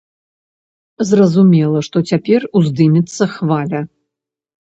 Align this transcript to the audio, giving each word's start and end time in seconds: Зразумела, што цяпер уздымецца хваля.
Зразумела, 1.09 1.81
што 1.87 1.97
цяпер 2.11 2.47
уздымецца 2.61 3.23
хваля. 3.35 3.83